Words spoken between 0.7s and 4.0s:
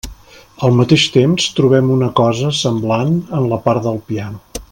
mateix temps, trobem una cosa semblant en la part